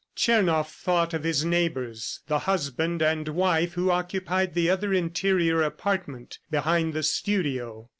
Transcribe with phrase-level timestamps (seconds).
[0.15, 6.39] Tchernoff thought of his neighbors, the husband and wife who occupied the other interior apartment
[6.49, 7.87] behind the studio.